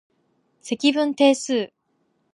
[0.63, 1.71] 積分定数